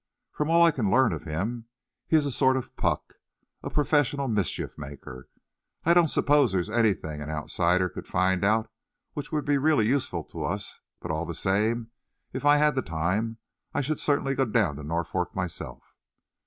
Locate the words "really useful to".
9.59-10.43